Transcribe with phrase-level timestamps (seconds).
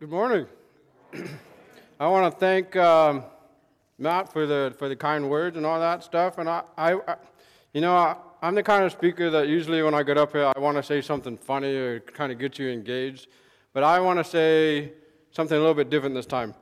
[0.00, 0.46] Good morning.
[1.98, 3.24] I want to thank um,
[3.98, 6.38] Matt for the for the kind words and all that stuff.
[6.38, 7.16] And I, I, I
[7.72, 10.52] you know, I, I'm the kind of speaker that usually when I get up here,
[10.54, 13.26] I want to say something funny or kind of get you engaged.
[13.72, 14.92] But I want to say
[15.32, 16.54] something a little bit different this time.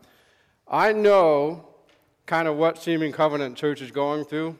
[0.66, 1.68] I know
[2.25, 4.59] kind of what Simi Covenant Church is going through.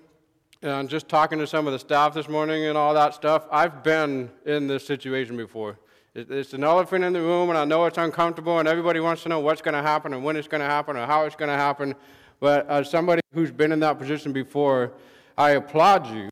[0.61, 3.83] And just talking to some of the staff this morning and all that stuff, I've
[3.83, 5.79] been in this situation before.
[6.19, 9.29] It's an elephant in the room, and I know it's uncomfortable, and everybody wants to
[9.29, 11.51] know what's going to happen and when it's going to happen or how it's going
[11.51, 11.95] to happen.
[12.41, 14.93] But as somebody who's been in that position before,
[15.37, 16.31] I applaud you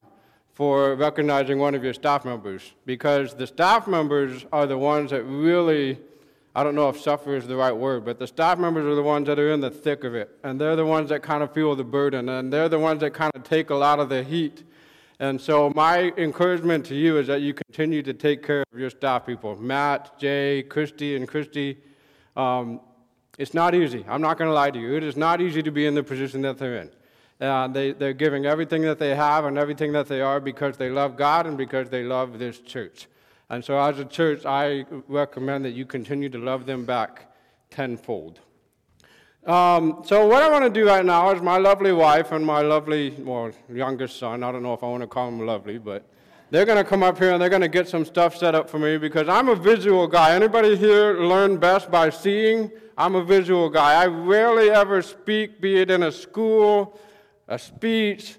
[0.55, 5.23] for recognizing one of your staff members because the staff members are the ones that
[5.25, 5.99] really,
[6.57, 9.03] I don't know if suffer is the right word, but the staff members are the
[9.03, 10.35] ones that are in the thick of it.
[10.43, 13.13] And they're the ones that kind of feel the burden, and they're the ones that
[13.13, 14.65] kind of take a lot of the heat
[15.21, 18.91] and so, my encouragement to you is that you continue to take care of your
[18.91, 21.79] staff people Matt, Jay, Christy, and Christy.
[22.37, 22.81] Um,
[23.39, 24.05] it's not easy.
[24.09, 24.97] I'm not going to lie to you.
[24.97, 26.91] It is not easy to be in the position that they're in.
[27.41, 30.89] Uh, they, they're giving everything that they have and everything that they are because they
[30.89, 33.07] love God and because they love this church.
[33.51, 37.33] And so, as a church, I recommend that you continue to love them back
[37.71, 38.41] tenfold.
[39.47, 42.63] Um, so what I want to do right now is my lovely wife and my
[42.63, 44.43] lovely, well, youngest son.
[44.43, 46.09] I don't know if I want to call him lovely, but
[46.51, 48.71] they're going to come up here and they're going to get some stuff set up
[48.71, 50.35] for me because I'm a visual guy.
[50.35, 52.71] Anybody here learn best by seeing?
[52.97, 54.03] I'm a visual guy.
[54.03, 56.99] I rarely ever speak, be it in a school,
[57.47, 58.37] a speech,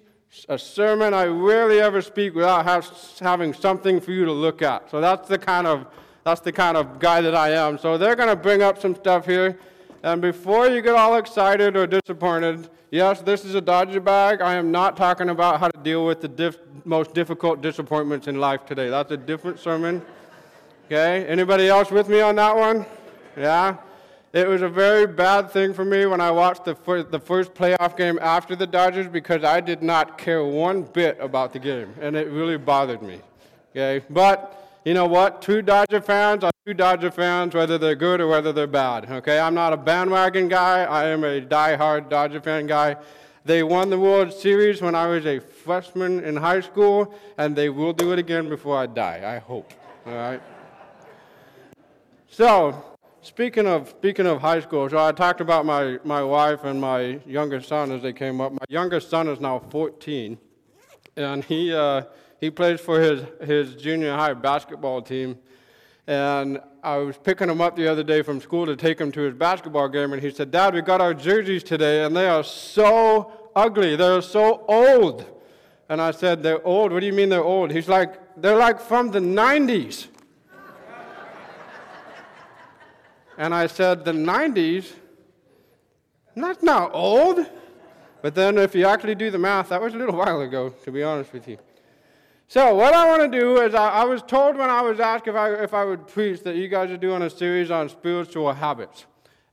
[0.50, 1.14] a sermon.
[1.14, 4.90] I rarely ever speak without have, having something for you to look at.
[4.90, 5.86] So that's the kind of
[6.24, 7.78] that's the kind of guy that I am.
[7.78, 9.60] So they're going to bring up some stuff here.
[10.06, 14.40] And before you get all excited or disappointed, yes, this is a Dodger bag.
[14.40, 18.40] I am not talking about how to deal with the diff- most difficult disappointments in
[18.40, 18.88] life today.
[18.90, 20.04] That's a different sermon.
[20.86, 21.26] Okay?
[21.26, 22.86] Anybody else with me on that one?
[23.36, 23.78] Yeah?
[24.32, 27.56] It was a very bad thing for me when I watched the, fir- the first
[27.56, 31.92] playoff game after the Dodgers because I did not care one bit about the game,
[32.00, 33.22] and it really bothered me.
[33.72, 34.06] Okay?
[34.12, 35.42] But you know what?
[35.42, 39.10] Two Dodger fans are true Dodger fans, whether they're good or whether they're bad.
[39.10, 40.84] Okay, I'm not a bandwagon guy.
[40.84, 42.96] I am a die-hard Dodger fan guy.
[43.44, 47.70] They won the World Series when I was a freshman in high school, and they
[47.70, 49.24] will do it again before I die.
[49.26, 49.74] I hope.
[50.06, 50.42] All right.
[52.28, 56.80] So, speaking of speaking of high school, so I talked about my my wife and
[56.80, 58.52] my youngest son as they came up.
[58.52, 60.38] My youngest son is now 14,
[61.16, 61.74] and he.
[61.74, 62.04] Uh,
[62.40, 65.38] he plays for his, his junior high basketball team.
[66.08, 69.22] And I was picking him up the other day from school to take him to
[69.22, 72.44] his basketball game, and he said, Dad, we got our jerseys today, and they are
[72.44, 73.96] so ugly.
[73.96, 75.26] They're so old.
[75.90, 76.92] And I said, They're old?
[76.92, 77.72] What do you mean they're old?
[77.72, 80.08] He's like, They're like from the 90s.
[83.38, 84.94] and I said, The 90s?
[86.36, 87.46] That's not old.
[88.22, 90.92] But then, if you actually do the math, that was a little while ago, to
[90.92, 91.58] be honest with you.
[92.48, 95.28] So, what I want to do is, I, I, was told when I was asked
[95.28, 98.54] if I, if I would preach that you guys are doing a series on spiritual
[98.54, 99.06] habits.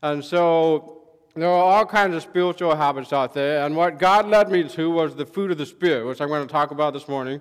[0.02, 1.02] And so,
[1.34, 3.64] there are all kinds of spiritual habits out there.
[3.64, 6.46] And what God led me to was the fruit of the Spirit, which I'm going
[6.46, 7.40] to talk about this morning.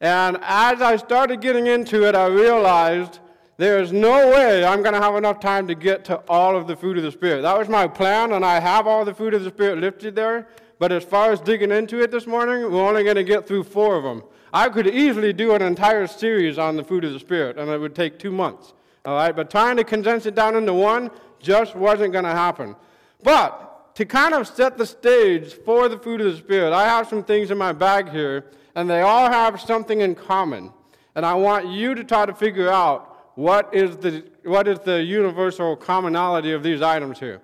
[0.00, 3.20] And as I started getting into it, I realized
[3.58, 6.66] there is no way I'm going to have enough time to get to all of
[6.66, 7.42] the fruit of the Spirit.
[7.42, 10.48] That was my plan, and I have all the fruit of the Spirit lifted there.
[10.80, 13.64] But as far as digging into it this morning, we're only going to get through
[13.64, 14.24] four of them.
[14.52, 17.78] I could easily do an entire series on the fruit of the Spirit, and it
[17.78, 18.74] would take two months.
[19.04, 22.76] All right, but trying to condense it down into one just wasn't going to happen.
[23.22, 27.08] But to kind of set the stage for the fruit of the Spirit, I have
[27.08, 30.72] some things in my bag here, and they all have something in common.
[31.14, 35.02] And I want you to try to figure out what is the, what is the
[35.02, 37.40] universal commonality of these items here.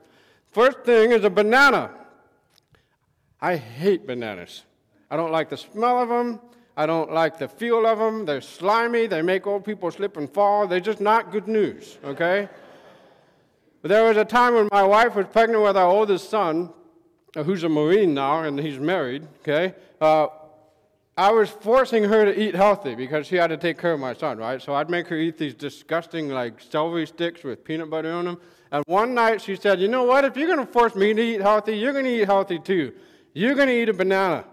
[0.50, 1.90] First thing is a banana.
[3.40, 4.62] I hate bananas.
[5.10, 6.40] I don't like the smell of them.
[6.76, 8.26] I don't like the feel of them.
[8.26, 9.06] They're slimy.
[9.06, 10.66] They make old people slip and fall.
[10.66, 12.48] They're just not good news, okay?
[13.80, 16.70] But there was a time when my wife was pregnant with our oldest son,
[17.34, 19.74] uh, who's a Marine now, and he's married, okay?
[20.00, 20.26] Uh,
[21.16, 24.12] I was forcing her to eat healthy because she had to take care of my
[24.12, 24.60] son, right?
[24.60, 28.38] So I'd make her eat these disgusting, like, celery sticks with peanut butter on them.
[28.70, 30.26] And one night she said, You know what?
[30.26, 32.92] If you're going to force me to eat healthy, you're going to eat healthy too.
[33.32, 34.44] You're going to eat a banana.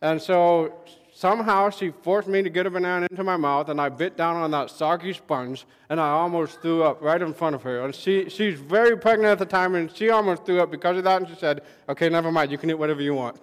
[0.00, 3.88] And so Somehow she forced me to get a banana into my mouth, and I
[3.88, 7.62] bit down on that soggy sponge, and I almost threw up right in front of
[7.62, 7.84] her.
[7.84, 11.04] And she, she's very pregnant at the time, and she almost threw up because of
[11.04, 13.40] that, and she said, Okay, never mind, you can eat whatever you want.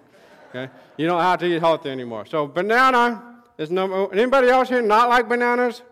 [0.50, 0.72] Okay?
[0.96, 2.26] You don't have to eat healthy anymore.
[2.26, 5.82] So, banana is number Anybody else here not like bananas?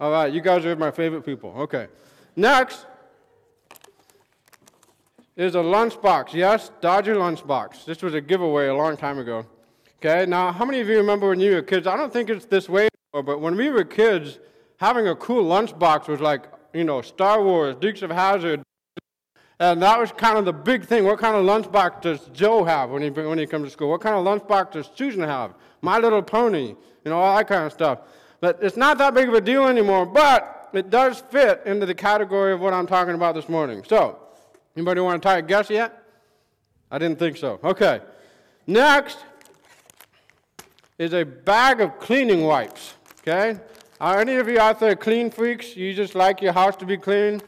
[0.00, 1.54] All right, you guys are my favorite people.
[1.56, 1.86] Okay.
[2.34, 2.86] Next,
[5.36, 6.32] is a lunchbox.
[6.32, 7.84] Yes, Dodger lunchbox.
[7.84, 9.46] This was a giveaway a long time ago.
[10.04, 11.86] Okay, now how many of you remember when you were kids?
[11.86, 14.38] I don't think it's this way anymore, but when we were kids,
[14.76, 18.62] having a cool lunchbox was like, you know, Star Wars, Dukes of Hazzard,
[19.58, 21.04] and that was kind of the big thing.
[21.04, 23.88] What kind of lunchbox does Joe have when he, when he comes to school?
[23.88, 25.54] What kind of lunchbox does Susan have?
[25.80, 26.76] My Little Pony, you
[27.06, 28.00] know, all that kind of stuff.
[28.42, 31.94] But it's not that big of a deal anymore, but it does fit into the
[31.94, 33.82] category of what I'm talking about this morning.
[33.88, 34.18] So,
[34.76, 35.98] anybody want to try a guess yet?
[36.90, 37.58] I didn't think so.
[37.64, 38.00] Okay.
[38.66, 39.18] Next
[40.98, 42.94] is a bag of cleaning wipes.
[43.20, 43.58] Okay?
[44.00, 45.76] Are any of you out there clean freaks?
[45.76, 47.40] You just like your house to be clean?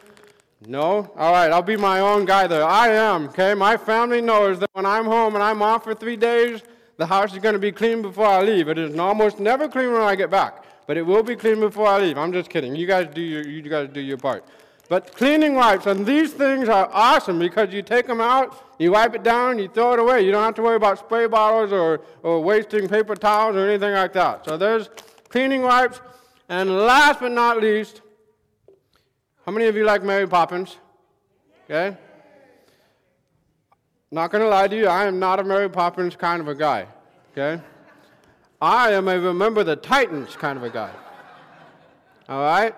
[0.67, 1.13] No?
[1.17, 2.65] All right, I'll be my own guy there.
[2.65, 3.55] I am, okay?
[3.55, 6.63] My family knows that when I'm home and I'm off for three days,
[6.97, 8.69] the house is going to be clean before I leave.
[8.69, 11.87] It is almost never clean when I get back, but it will be clean before
[11.87, 12.17] I leave.
[12.17, 12.75] I'm just kidding.
[12.75, 14.45] You guys do your, you guys do your part.
[14.89, 19.15] But cleaning wipes, and these things are awesome because you take them out, you wipe
[19.15, 20.25] it down, you throw it away.
[20.25, 23.93] You don't have to worry about spray bottles or, or wasting paper towels or anything
[23.93, 24.45] like that.
[24.45, 24.89] So there's
[25.29, 26.01] cleaning wipes.
[26.49, 28.03] And last but not least,
[29.45, 30.77] how many of you like Mary Poppins?
[31.65, 31.97] Okay?
[34.13, 36.55] Not going to lie to you, I am not a Mary Poppins kind of a
[36.55, 36.87] guy.
[37.33, 37.61] Okay?
[38.61, 40.93] I am a Remember the Titans kind of a guy.
[42.29, 42.75] All right?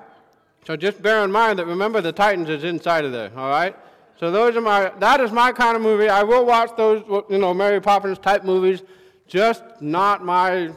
[0.68, 3.30] So just bear in mind that Remember the Titans is inside of there.
[3.34, 3.74] All right?
[4.20, 6.10] So those are my, that is my kind of movie.
[6.10, 8.82] I will watch those, you know, Mary Poppins type movies,
[9.26, 10.68] just not my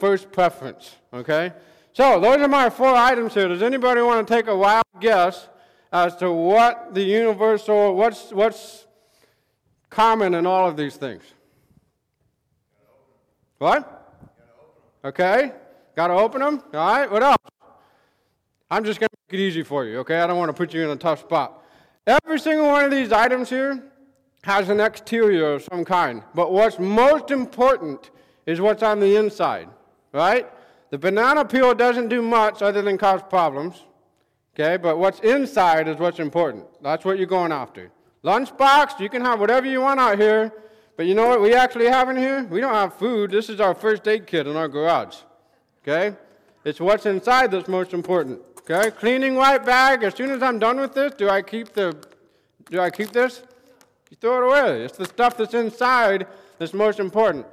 [0.00, 0.96] first preference.
[1.14, 1.52] Okay?
[1.92, 3.46] So, those are my four items here.
[3.46, 5.48] Does anybody want to take a wild guess
[5.92, 8.88] as to what the universal, what's, what's
[9.90, 11.22] common in all of these things?
[13.58, 14.26] What?
[15.04, 15.52] Okay.
[15.94, 16.64] Got to open them?
[16.74, 17.08] All right.
[17.08, 17.36] What else?
[18.72, 20.18] I'm just going make it easy for you, okay?
[20.20, 21.62] I don't want to put you in a tough spot.
[22.06, 23.80] Every single one of these items here
[24.42, 26.24] has an exterior of some kind.
[26.34, 28.10] But what's most important
[28.46, 29.68] is what's on the inside,
[30.12, 30.48] right?
[30.90, 33.84] The banana peel doesn't do much other than cause problems.
[34.54, 36.64] Okay, but what's inside is what's important.
[36.82, 37.92] That's what you're going after.
[38.24, 40.52] Lunchbox, you can have whatever you want out here,
[40.96, 42.42] but you know what we actually have in here?
[42.50, 43.30] We don't have food.
[43.30, 45.18] This is our first aid kit in our garage.
[45.82, 46.16] Okay?
[46.64, 48.40] It's what's inside that's most important.
[48.70, 48.90] Okay?
[48.92, 50.04] Cleaning white bag.
[50.04, 51.96] As soon as I'm done with this, do I keep the
[52.70, 53.42] do I keep this?
[54.10, 54.84] You throw it away.
[54.84, 56.26] It's the stuff that's inside
[56.58, 57.46] that's most important.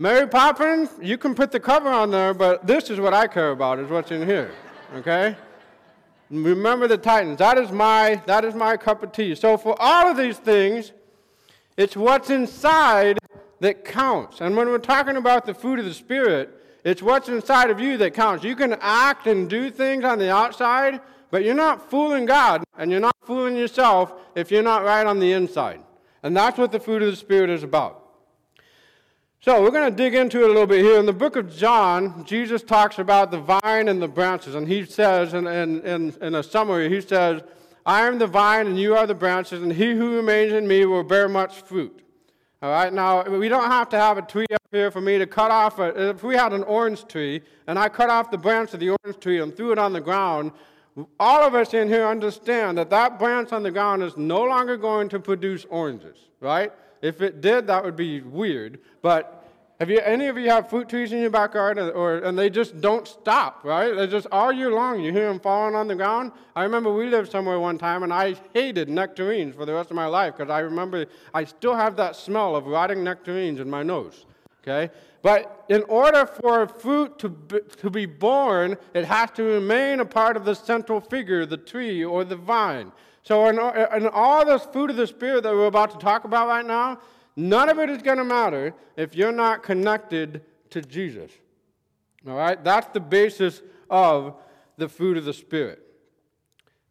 [0.00, 3.52] Mary Poppins, you can put the cover on there, but this is what I care
[3.52, 4.50] about, is what's in here.
[4.96, 5.36] Okay?
[6.30, 7.38] Remember the Titans.
[7.38, 9.34] That is my that is my cup of tea.
[9.36, 10.92] So for all of these things,
[11.76, 13.18] it's what's inside
[13.60, 14.40] that counts.
[14.40, 16.57] And when we're talking about the fruit of the Spirit,
[16.88, 18.44] it's what's inside of you that counts.
[18.44, 21.00] You can act and do things on the outside,
[21.30, 25.18] but you're not fooling God and you're not fooling yourself if you're not right on
[25.18, 25.82] the inside.
[26.22, 28.04] And that's what the fruit of the Spirit is about.
[29.40, 30.98] So we're going to dig into it a little bit here.
[30.98, 34.84] In the book of John, Jesus talks about the vine and the branches, and he
[34.84, 37.42] says, in, in, in, in a summary, he says,
[37.86, 40.84] I am the vine and you are the branches, and he who remains in me
[40.86, 42.02] will bear much fruit.
[42.60, 45.50] All right, now we don't have to have a tree here for me to cut
[45.50, 45.78] off.
[45.78, 48.90] A, if we had an orange tree and I cut off the branch of the
[48.90, 50.52] orange tree and threw it on the ground,
[51.18, 54.76] all of us in here understand that that branch on the ground is no longer
[54.76, 56.72] going to produce oranges, right?
[57.00, 58.80] If it did, that would be weird.
[59.00, 62.50] But have you any of you have fruit trees in your backyard, or, and they
[62.50, 63.94] just don't stop, right?
[63.94, 65.00] They just all year long.
[65.00, 66.32] You hear them falling on the ground.
[66.56, 69.96] I remember we lived somewhere one time, and I hated nectarines for the rest of
[69.96, 73.84] my life because I remember I still have that smell of rotting nectarines in my
[73.84, 74.26] nose.
[74.62, 79.42] Okay, but in order for a fruit to be, to be born, it has to
[79.42, 82.92] remain a part of the central figure, the tree or the vine.
[83.22, 83.58] So, in,
[83.94, 86.98] in all this fruit of the Spirit that we're about to talk about right now,
[87.36, 91.30] none of it is going to matter if you're not connected to Jesus.
[92.26, 92.62] All right?
[92.62, 94.34] That's the basis of
[94.76, 95.82] the fruit of the Spirit.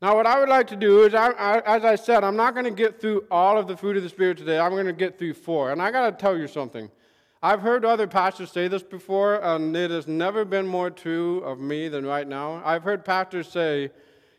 [0.02, 2.54] Now, what I would like to do is, I, I, as I said, I'm not
[2.54, 4.60] going to get through all of the fruit of the Spirit today.
[4.60, 5.72] I'm going to get through four.
[5.72, 6.92] And I got to tell you something.
[7.41, 11.60] I've heard other pastors say this before, and it has never been more true of
[11.60, 12.62] me than right now.
[12.65, 13.91] I've heard pastors say,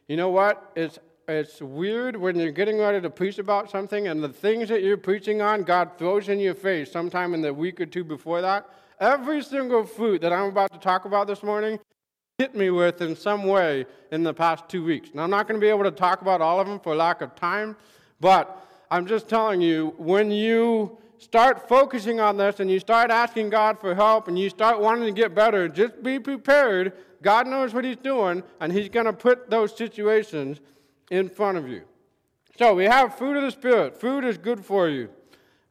[0.08, 0.72] you know what?
[0.74, 4.82] It's it's weird when you're getting ready to preach about something and the things that
[4.82, 8.40] you're preaching on, God throws in your face sometime in the week or two before
[8.40, 8.66] that.
[8.98, 11.78] Every single fruit that I'm about to talk about this morning
[12.38, 15.10] hit me with in some way in the past two weeks.
[15.12, 17.20] Now, I'm not going to be able to talk about all of them for lack
[17.20, 17.76] of time,
[18.20, 23.50] but I'm just telling you, when you start focusing on this and you start asking
[23.50, 26.92] God for help and you start wanting to get better, just be prepared.
[27.22, 30.60] God knows what He's doing, and He's going to put those situations
[31.10, 31.82] in front of you.
[32.58, 33.98] So we have fruit of the Spirit.
[34.00, 35.08] Fruit is good for you.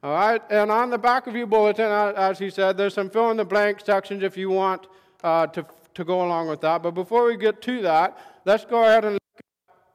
[0.02, 3.32] All right, and on the back of your bulletin, as he said, there's some fill
[3.32, 4.86] in the blank sections if you want
[5.24, 6.84] uh, to, to go along with that.
[6.84, 9.44] But before we get to that, let's go ahead and look at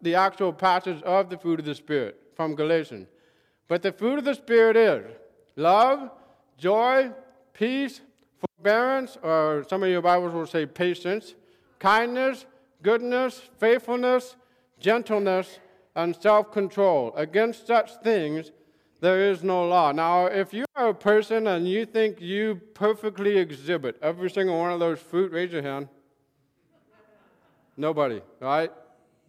[0.01, 3.07] the actual passage of the fruit of the Spirit from Galatians.
[3.69, 5.05] But the fruit of the Spirit is
[5.55, 6.09] love,
[6.57, 7.11] joy,
[7.53, 8.01] peace,
[8.39, 11.35] forbearance, or some of your Bibles will say patience,
[11.79, 12.45] kindness,
[12.81, 14.35] goodness, faithfulness,
[14.79, 15.59] gentleness,
[15.95, 17.13] and self control.
[17.15, 18.51] Against such things,
[18.99, 19.91] there is no law.
[19.91, 24.71] Now, if you are a person and you think you perfectly exhibit every single one
[24.71, 25.89] of those fruit, raise your hand.
[27.75, 28.71] Nobody, right?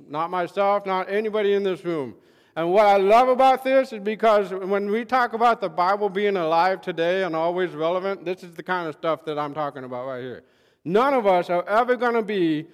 [0.09, 2.15] Not myself, not anybody in this room.
[2.57, 6.37] And what I love about this is because when we talk about the Bible being
[6.37, 10.07] alive today and always relevant, this is the kind of stuff that I'm talking about
[10.07, 10.45] right here.
[10.85, 12.67] None of us are ever going to be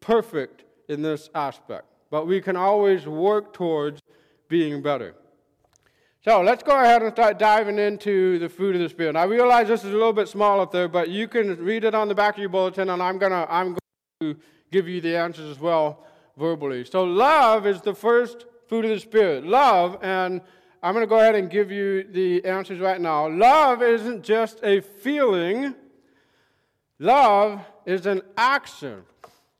[0.00, 4.00] perfect in this aspect, but we can always work towards
[4.48, 5.14] being better.
[6.24, 9.14] So let's go ahead and start diving into the fruit of the Spirit.
[9.14, 11.94] I realize this is a little bit small up there, but you can read it
[11.94, 13.76] on the back of your bulletin, and I'm gonna I'm
[14.20, 14.40] going to
[14.72, 16.04] give you the answers as well
[16.36, 16.84] verbally.
[16.84, 19.46] So love is the first fruit of the Spirit.
[19.46, 20.40] Love, and
[20.82, 23.28] I'm going to go ahead and give you the answers right now.
[23.28, 25.74] Love isn't just a feeling,
[26.98, 29.02] love is an action.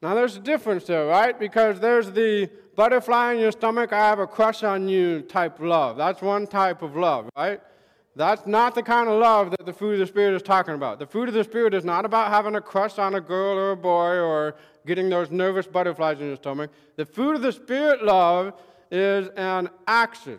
[0.01, 1.37] Now, there's a difference there, right?
[1.39, 5.97] Because there's the butterfly in your stomach, I have a crush on you type love.
[5.97, 7.61] That's one type of love, right?
[8.15, 10.99] That's not the kind of love that the fruit of the Spirit is talking about.
[11.01, 13.73] The fruit of the Spirit is not about having a crush on a girl or
[13.73, 14.55] a boy or
[14.87, 16.71] getting those nervous butterflies in your stomach.
[16.97, 18.55] The fruit of the Spirit love
[18.91, 20.39] is an action.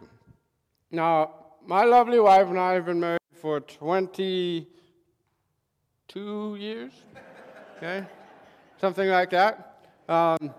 [0.92, 6.92] Now, my lovely wife and I have been married for 22 years,
[7.78, 8.06] okay?
[8.82, 9.86] Something like that.
[10.08, 10.54] Um,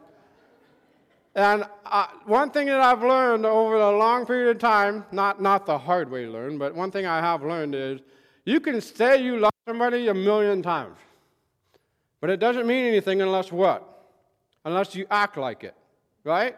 [1.34, 5.66] and uh, one thing that I've learned over a long period of time, not, not
[5.66, 8.00] the hard way to learn, but one thing I have learned is
[8.44, 10.98] you can say you love somebody a million times,
[12.20, 13.86] but it doesn't mean anything unless what?
[14.64, 15.74] Unless you act like it,
[16.24, 16.56] right?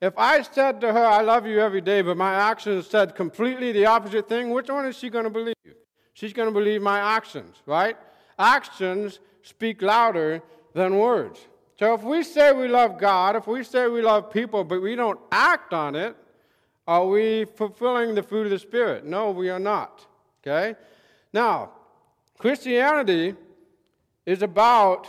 [0.00, 3.72] If I said to her, I love you every day, but my actions said completely
[3.72, 5.54] the opposite thing, which one is she going to believe?
[6.14, 7.96] She's going to believe my actions, right?
[8.38, 10.42] Actions speak louder
[10.74, 11.46] than words.
[11.78, 14.96] So if we say we love God, if we say we love people, but we
[14.96, 16.16] don't act on it,
[16.86, 19.04] are we fulfilling the fruit of the Spirit?
[19.04, 20.06] No, we are not.
[20.42, 20.76] Okay?
[21.32, 21.72] Now,
[22.38, 23.34] Christianity
[24.24, 25.06] is about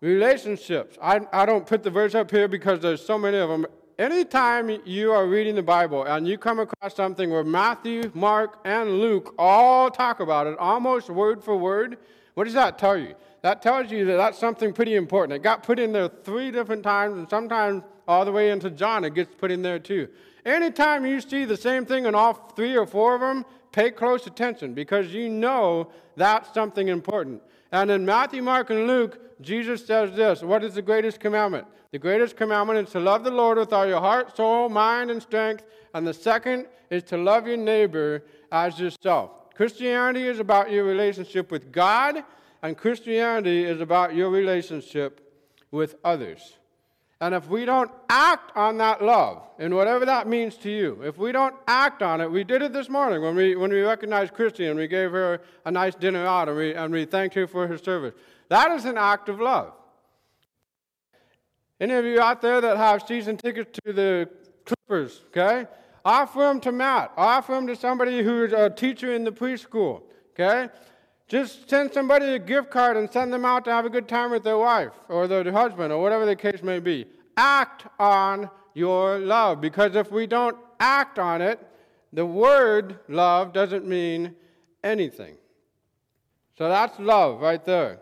[0.00, 0.98] relationships.
[1.00, 3.66] I, I don't put the verse up here because there's so many of them
[3.98, 9.00] anytime you are reading the Bible and you come across something where Matthew, Mark, and
[9.00, 11.98] Luke all talk about it almost word for word,
[12.34, 13.14] what does that tell you?
[13.42, 15.36] That tells you that that's something pretty important.
[15.36, 19.04] It got put in there three different times, and sometimes all the way into John,
[19.04, 20.08] it gets put in there too.
[20.44, 24.26] Anytime you see the same thing in all three or four of them, pay close
[24.26, 27.42] attention because you know that's something important.
[27.72, 31.66] And in Matthew, Mark, and Luke, Jesus says this What is the greatest commandment?
[31.90, 35.20] The greatest commandment is to love the Lord with all your heart, soul, mind, and
[35.20, 35.64] strength.
[35.94, 39.54] And the second is to love your neighbor as yourself.
[39.54, 42.24] Christianity is about your relationship with God,
[42.62, 45.20] and Christianity is about your relationship
[45.70, 46.56] with others.
[47.22, 51.18] And if we don't act on that love, and whatever that means to you, if
[51.18, 54.34] we don't act on it, we did it this morning when we, when we recognized
[54.34, 57.46] Christy and we gave her a nice dinner out and we, and we thanked her
[57.46, 58.12] for her service.
[58.48, 59.72] That is an act of love.
[61.80, 64.28] Any of you out there that have season tickets to the
[64.64, 65.68] Clippers, okay?
[66.04, 67.12] Offer them to Matt.
[67.16, 70.02] Offer them to somebody who's a teacher in the preschool,
[70.32, 70.70] okay?
[71.32, 74.32] Just send somebody a gift card and send them out to have a good time
[74.32, 77.06] with their wife or their husband or whatever the case may be.
[77.38, 81.58] Act on your love because if we don't act on it,
[82.12, 84.34] the word love doesn't mean
[84.84, 85.38] anything.
[86.58, 88.00] So that's love right there.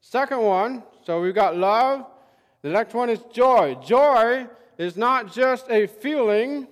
[0.00, 2.06] Second one, so we've got love,
[2.62, 3.74] the next one is joy.
[3.84, 4.46] Joy
[4.78, 6.68] is not just a feeling,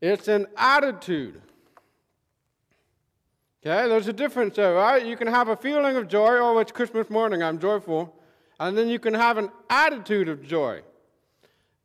[0.00, 1.42] it's an attitude.
[3.66, 5.04] Okay, there's a difference there, right?
[5.04, 8.14] You can have a feeling of joy, oh, it's Christmas morning, I'm joyful.
[8.60, 10.82] And then you can have an attitude of joy.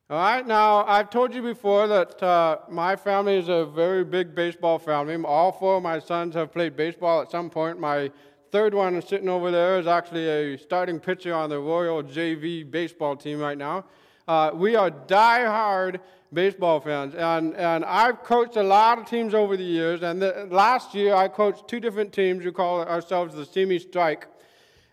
[0.08, 4.36] All right, now I've told you before that uh, my family is a very big
[4.36, 5.16] baseball family.
[5.26, 7.80] All four of my sons have played baseball at some point.
[7.80, 8.12] My
[8.52, 13.16] third one sitting over there is actually a starting pitcher on the Royal JV baseball
[13.16, 13.86] team right now.
[14.28, 16.02] Uh, we are die-hard
[16.34, 20.02] baseball fans, and, and I've coached a lot of teams over the years.
[20.04, 22.44] And the, last year, I coached two different teams.
[22.44, 24.28] We call ourselves the Simi Strike.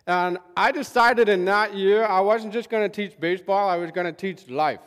[0.07, 3.91] And I decided in that year I wasn't just going to teach baseball; I was
[3.91, 4.81] going to teach life.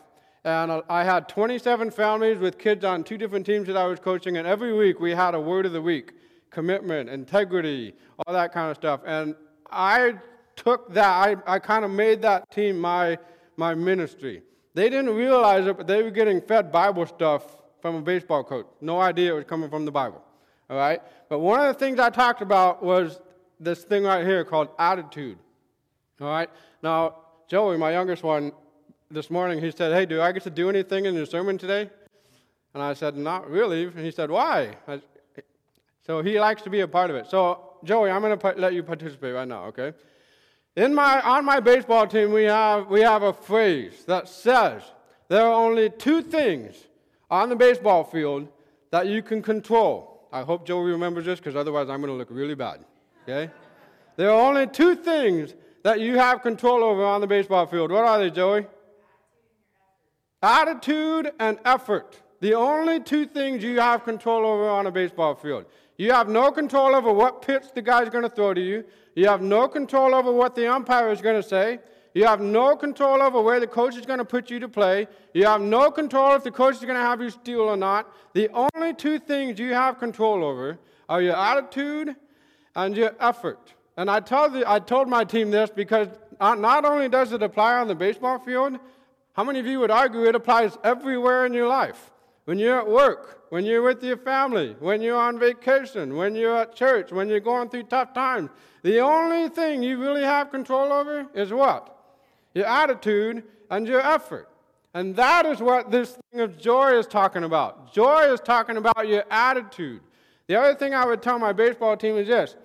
[0.44, 3.98] And uh, I had 27 families with kids on two different teams that I was
[4.00, 6.12] coaching, and every week we had a word of the week
[6.50, 9.00] commitment, integrity, all that kind of stuff.
[9.04, 9.34] And
[9.70, 10.14] I
[10.56, 13.18] took that, I, I kind of made that team my,
[13.56, 14.42] my ministry.
[14.74, 18.66] They didn't realize it, but they were getting fed Bible stuff from a baseball coach.
[18.80, 20.22] No idea it was coming from the Bible.
[20.68, 21.00] All right?
[21.28, 23.20] But one of the things I talked about was
[23.60, 25.38] this thing right here called attitude.
[26.20, 26.50] All right?
[26.82, 27.16] Now,
[27.48, 28.52] Joey, my youngest one,
[29.10, 31.88] this morning, he said, Hey, do I get to do anything in your sermon today?
[32.74, 33.84] And I said, Not really.
[33.84, 34.76] And he said, Why?
[34.88, 35.00] I,
[36.06, 37.26] so he likes to be a part of it.
[37.30, 39.92] So, Joey, I'm going to let you participate right now, okay?
[40.76, 44.82] In my, on my baseball team, we have, we have a phrase that says
[45.28, 46.74] there are only two things
[47.30, 48.48] on the baseball field
[48.90, 50.28] that you can control.
[50.32, 52.84] I hope Joey remembers this because otherwise I'm going to look really bad,
[53.22, 53.52] okay?
[54.16, 55.54] There are only two things
[55.84, 57.92] that you have control over on the baseball field.
[57.92, 58.66] What are they, Joey?
[60.42, 62.20] Attitude and effort.
[62.40, 65.66] The only two things you have control over on a baseball field.
[65.96, 68.84] You have no control over what pitch the guy's going to throw to you.
[69.14, 71.78] You have no control over what the umpire is going to say.
[72.14, 75.08] You have no control over where the coach is going to put you to play.
[75.32, 78.12] You have no control if the coach is going to have you steal or not.
[78.34, 82.14] The only two things you have control over are your attitude
[82.76, 83.74] and your effort.
[83.96, 86.08] And I told, the, I told my team this because
[86.40, 88.78] not only does it apply on the baseball field,
[89.34, 92.12] how many of you would argue it applies everywhere in your life?
[92.44, 96.56] When you're at work, when you're with your family, when you're on vacation, when you're
[96.56, 98.50] at church, when you're going through tough times.
[98.82, 101.96] The only thing you really have control over is what?
[102.54, 104.48] Your attitude and your effort.
[104.92, 107.92] And that is what this thing of joy is talking about.
[107.92, 110.02] Joy is talking about your attitude.
[110.46, 112.56] The other thing I would tell my baseball team is this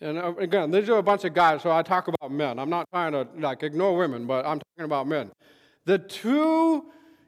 [0.00, 2.58] and uh, again, these are a bunch of guys, so I talk about men.
[2.58, 5.30] I'm not trying to like ignore women, but I'm talking about men.
[5.84, 6.86] The true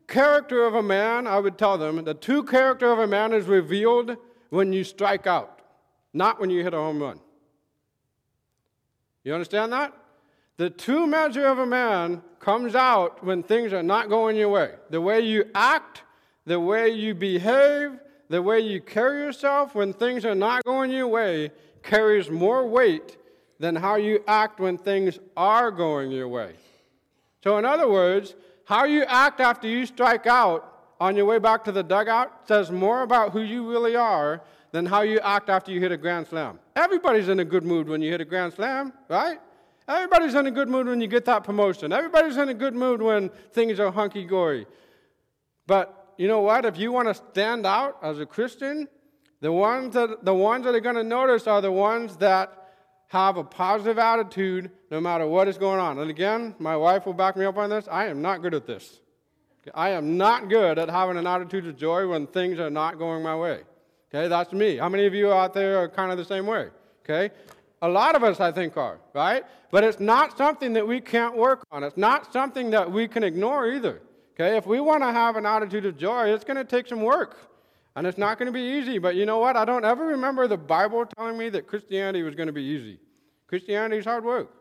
[0.08, 3.46] character of a man, I would tell them, the true character of a man is
[3.46, 4.16] revealed
[4.50, 5.60] when you strike out,
[6.12, 7.20] not when you hit a home run.
[9.22, 9.92] You understand that?
[10.56, 14.74] The true measure of a man comes out when things are not going your way.
[14.90, 16.02] The way you act,
[16.46, 17.92] the way you behave,
[18.28, 23.16] the way you carry yourself when things are not going your way carries more weight
[23.60, 26.54] than how you act when things are going your way.
[27.44, 28.34] So, in other words,
[28.68, 32.70] how you act after you strike out on your way back to the dugout says
[32.70, 36.26] more about who you really are than how you act after you hit a grand
[36.26, 36.58] slam.
[36.76, 39.38] Everybody's in a good mood when you hit a grand slam, right?
[39.88, 41.94] Everybody's in a good mood when you get that promotion.
[41.94, 44.66] Everybody's in a good mood when things are hunky dory.
[45.66, 46.66] But you know what?
[46.66, 48.86] If you want to stand out as a Christian,
[49.40, 52.57] the ones that, the ones that are going to notice are the ones that
[53.08, 55.98] have a positive attitude no matter what is going on.
[55.98, 57.88] And again, my wife will back me up on this.
[57.90, 59.00] I am not good at this.
[59.74, 63.22] I am not good at having an attitude of joy when things are not going
[63.22, 63.62] my way.
[64.14, 64.76] Okay, that's me.
[64.76, 66.68] How many of you out there are kind of the same way?
[67.04, 67.34] Okay?
[67.82, 69.44] A lot of us, I think, are, right?
[69.70, 71.84] But it's not something that we can't work on.
[71.84, 74.00] It's not something that we can ignore either.
[74.34, 74.56] Okay?
[74.56, 77.36] If we want to have an attitude of joy, it's going to take some work.
[77.98, 79.56] And it's not going to be easy, but you know what?
[79.56, 83.00] I don't ever remember the Bible telling me that Christianity was going to be easy.
[83.48, 84.52] Christianity is hard work.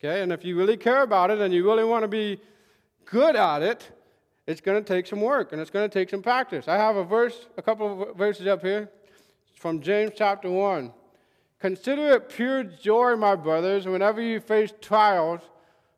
[0.00, 0.22] Okay?
[0.22, 2.40] And if you really care about it and you really want to be
[3.04, 3.90] good at it,
[4.46, 6.66] it's going to take some work and it's going to take some practice.
[6.66, 8.88] I have a verse, a couple of verses up here
[9.54, 10.90] from James chapter 1.
[11.60, 15.42] Consider it pure joy, my brothers, whenever you face trials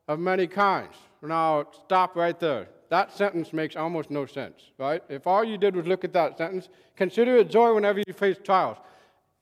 [0.08, 0.96] of many kinds.
[1.22, 5.02] Now, stop right there that sentence makes almost no sense, right?
[5.08, 8.36] If all you did was look at that sentence, consider it joy whenever you face
[8.42, 8.78] trials.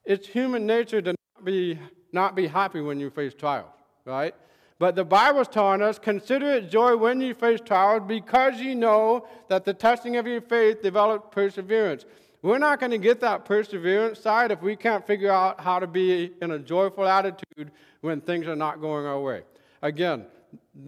[0.04, 1.78] It's human nature to not be,
[2.12, 3.72] not be happy when you face trials,
[4.04, 4.34] right?
[4.78, 9.26] But the Bible's telling us, consider it joy when you face trials because you know
[9.48, 12.04] that the testing of your faith develops perseverance.
[12.42, 15.86] We're not going to get that perseverance side if we can't figure out how to
[15.86, 19.42] be in a joyful attitude when things are not going our way.
[19.82, 20.26] Again,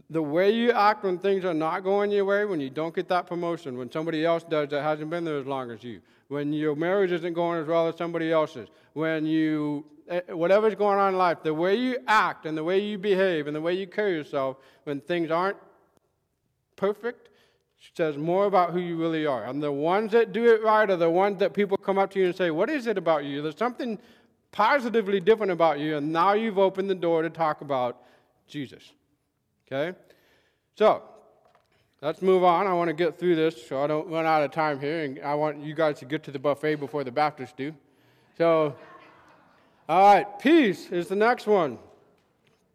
[0.09, 3.09] the way you act when things are not going your way, when you don't get
[3.09, 6.53] that promotion, when somebody else does that hasn't been there as long as you, when
[6.53, 11.12] your marriage isn't going as well as somebody else's, when you, eh, whatever's going on
[11.12, 13.87] in life, the way you act and the way you behave and the way you
[13.87, 15.57] carry yourself when things aren't
[16.77, 17.29] perfect
[17.94, 19.44] says more about who you really are.
[19.44, 22.18] And the ones that do it right are the ones that people come up to
[22.18, 23.42] you and say, What is it about you?
[23.42, 23.99] There's something
[24.53, 28.03] positively different about you, and now you've opened the door to talk about
[28.46, 28.92] Jesus.
[29.70, 29.96] Okay?
[30.76, 31.02] So,
[32.00, 32.66] let's move on.
[32.66, 35.20] I want to get through this so I don't run out of time here, and
[35.20, 37.74] I want you guys to get to the buffet before the Baptists do.
[38.37, 38.74] So,
[39.88, 41.78] all right, peace is the next one.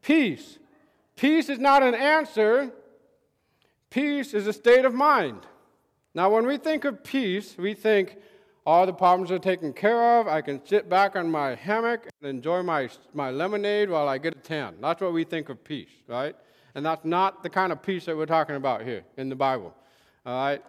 [0.01, 0.59] Peace.
[1.15, 2.71] Peace is not an answer,
[3.89, 5.45] peace is a state of mind.
[6.13, 8.17] Now, when we think of peace, we think
[8.65, 10.27] all the problems are taken care of.
[10.27, 14.35] I can sit back on my hammock and enjoy my, my lemonade while I get
[14.35, 14.75] a tan.
[14.81, 16.35] That's what we think of peace, right?
[16.75, 19.73] And that's not the kind of peace that we're talking about here in the Bible.
[20.25, 20.63] All right?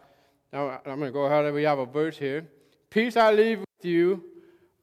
[0.52, 2.46] Now, I'm going to go ahead and we have a verse here.
[2.90, 4.22] Peace I leave with you,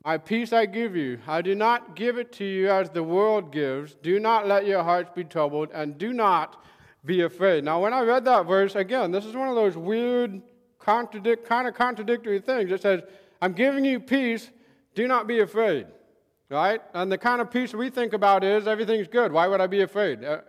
[0.03, 1.19] my peace I give you.
[1.25, 3.95] I do not give it to you as the world gives.
[3.95, 6.61] Do not let your hearts be troubled, and do not
[7.05, 7.63] be afraid.
[7.63, 10.41] Now, when I read that verse, again, this is one of those weird,
[10.77, 12.69] contradict, kind of contradictory things.
[12.71, 13.01] It says,
[13.41, 14.49] I'm giving you peace,
[14.93, 15.87] do not be afraid.
[16.49, 16.81] Right?
[16.93, 19.31] And the kind of peace we think about is everything's good.
[19.31, 20.23] Why would I be afraid?
[20.23, 20.41] Uh,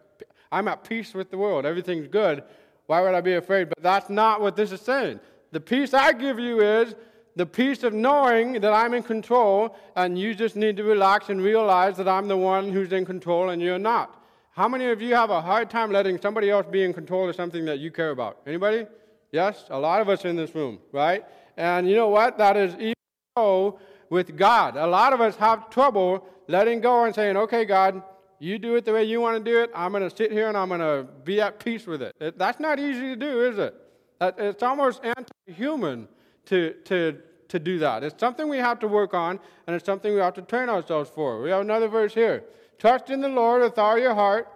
[0.52, 1.66] I'm at peace with the world.
[1.66, 2.42] Everything's good.
[2.87, 3.68] Why would I be afraid?
[3.68, 5.20] But that's not what this is saying.
[5.52, 6.94] The peace I give you is
[7.37, 11.40] the peace of knowing that I'm in control, and you just need to relax and
[11.40, 14.22] realize that I'm the one who's in control and you're not.
[14.52, 17.35] How many of you have a hard time letting somebody else be in control of
[17.35, 18.38] something that you care about?
[18.46, 18.87] Anybody?
[19.33, 19.64] Yes?
[19.70, 21.24] A lot of us in this room, right?
[21.57, 22.38] And you know what?
[22.38, 22.94] That is even
[23.37, 23.80] so
[24.11, 24.76] with God.
[24.76, 28.00] A lot of us have trouble letting go and saying, okay, God,
[28.38, 29.70] you do it the way you want to do it.
[29.75, 32.14] I'm going to sit here and I'm going to be at peace with it.
[32.20, 32.38] it.
[32.38, 33.75] That's not easy to do, is it?
[34.20, 36.09] It's almost anti human
[36.47, 37.18] to, to,
[37.49, 38.05] to do that.
[38.05, 41.11] It's something we have to work on, and it's something we have to train ourselves
[41.11, 41.42] for.
[41.42, 42.44] We have another verse here
[42.79, 44.49] Trust in the Lord with all your heart,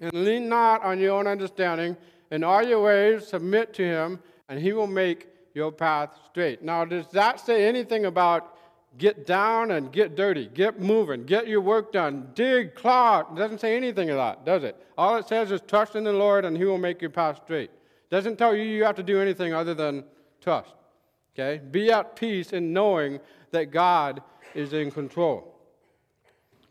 [0.00, 1.96] and lean not on your own understanding.
[2.30, 6.62] In all your ways, submit to him, and he will make your path straight.
[6.62, 8.55] Now, does that say anything about
[8.98, 13.20] get down and get dirty, get moving, get your work done, dig, claw?
[13.20, 14.76] It doesn't say anything of that, does it?
[14.96, 17.70] All it says is trust in the Lord, and he will make your path straight.
[18.10, 20.04] Doesn't tell you you have to do anything other than
[20.40, 20.74] trust.
[21.34, 21.62] Okay?
[21.70, 24.22] Be at peace in knowing that God
[24.54, 25.54] is in control.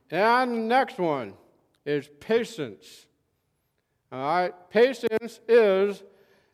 [0.09, 1.33] And the next one
[1.85, 3.05] is patience.
[4.11, 4.53] All right?
[4.69, 6.03] Patience is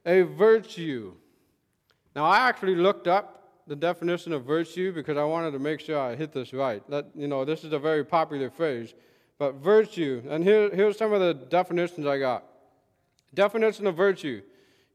[0.06, 1.14] a virtue.
[2.16, 3.41] Now, I actually looked up
[3.72, 6.84] the definition of virtue because I wanted to make sure I hit this right.
[6.90, 8.94] That, you know, this is a very popular phrase.
[9.40, 12.44] But virtue, and here, here's some of the definitions I got.
[13.34, 14.42] Definition of virtue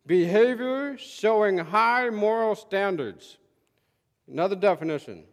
[0.07, 3.39] behavior showing high moral standards.
[4.31, 5.25] Another definition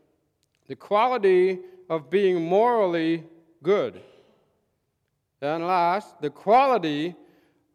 [0.70, 3.26] the quality of being morally
[3.62, 4.00] good.
[5.42, 7.14] And last, the quality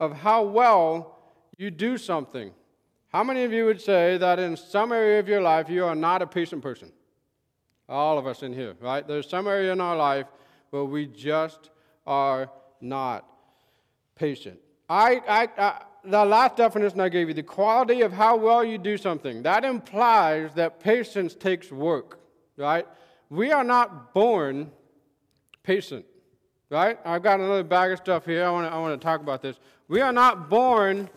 [0.00, 1.18] of how well
[1.59, 2.52] you do something.
[3.08, 5.94] How many of you would say that in some area of your life you are
[5.94, 6.92] not a patient person?
[7.88, 9.06] All of us in here, right?
[9.06, 10.26] There's some area in our life
[10.70, 11.70] where we just
[12.06, 12.50] are
[12.82, 13.24] not
[14.14, 14.58] patient.
[14.90, 18.78] I, I, I the last definition I gave you, the quality of how well you
[18.78, 22.18] do something, that implies that patience takes work,
[22.56, 22.86] right?
[23.30, 24.70] We are not born
[25.62, 26.04] patient,
[26.70, 26.98] right?
[27.04, 28.44] I've got another bag of stuff here.
[28.44, 29.58] I want to I want to talk about this.
[29.88, 31.08] We are not born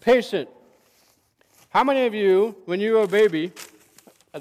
[0.00, 0.48] patient.
[1.72, 3.50] How many of you, when you were a baby,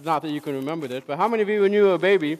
[0.03, 1.97] not that you can remember this, but how many of you, when you were a
[1.97, 2.37] baby,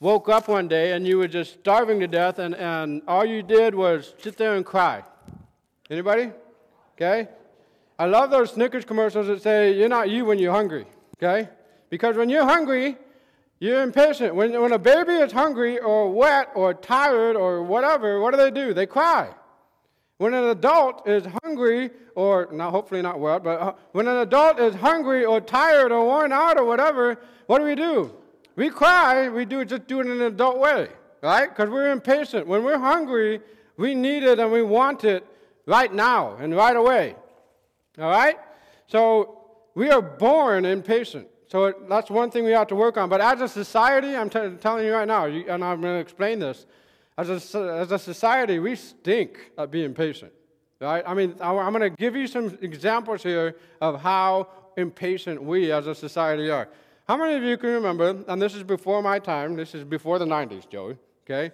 [0.00, 3.42] woke up one day and you were just starving to death and, and all you
[3.42, 5.02] did was sit there and cry?
[5.88, 6.30] Anybody?
[6.94, 7.26] Okay?
[7.98, 10.84] I love those Snickers commercials that say, You're not you when you're hungry.
[11.16, 11.48] Okay?
[11.88, 12.98] Because when you're hungry,
[13.60, 14.34] you're impatient.
[14.34, 18.50] When, when a baby is hungry or wet or tired or whatever, what do they
[18.50, 18.74] do?
[18.74, 19.30] They cry.
[20.18, 24.58] When an adult is hungry, or not, hopefully not well, but uh, when an adult
[24.58, 28.12] is hungry or tired or worn out or whatever, what do we do?
[28.56, 29.28] We cry.
[29.28, 30.88] We do just do it in an adult way,
[31.22, 31.48] right?
[31.48, 32.48] Because we're impatient.
[32.48, 33.40] When we're hungry,
[33.76, 35.24] we need it and we want it
[35.66, 37.14] right now and right away.
[38.00, 38.36] All right?
[38.88, 39.38] So
[39.76, 41.28] we are born impatient.
[41.46, 43.08] So that's one thing we have to work on.
[43.08, 46.40] But as a society, I'm t- telling you right now, and I'm going to explain
[46.40, 46.66] this.
[47.18, 50.32] As a, as a society, we stink at being patient.
[50.80, 51.02] Right?
[51.06, 55.86] I mean, I'm going to give you some examples here of how impatient we as
[55.86, 56.68] a society are.
[57.06, 60.18] How many of you can remember, and this is before my time, this is before
[60.18, 60.96] the 90s, Joey,
[61.28, 61.52] okay?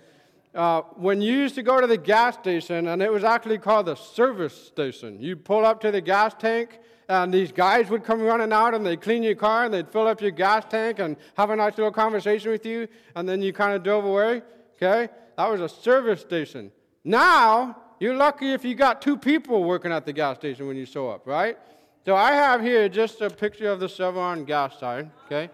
[0.54, 3.86] uh, when you used to go to the gas station, and it was actually called
[3.86, 8.22] the service station, you'd pull up to the gas tank, and these guys would come
[8.22, 11.16] running out and they'd clean your car and they'd fill up your gas tank and
[11.36, 14.42] have a nice little conversation with you, and then you kind of drove away.
[14.76, 15.12] Okay?
[15.36, 16.70] That was a service station.
[17.04, 20.86] Now, you're lucky if you got two people working at the gas station when you
[20.86, 21.58] show up, right?
[22.04, 25.50] So I have here just a picture of the Chevron gas sign, okay?